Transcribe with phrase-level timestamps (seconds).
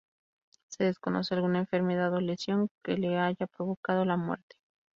[0.71, 4.55] Se desconoce alguna enfermedad o lesión que le haya provocado la muerte.